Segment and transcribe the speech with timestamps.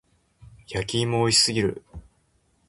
[0.67, 1.83] 焼き芋美味しすぎる。